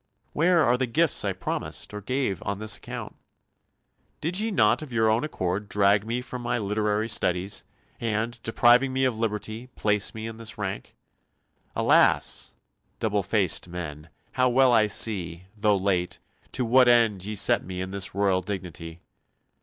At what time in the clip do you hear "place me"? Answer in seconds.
9.75-10.25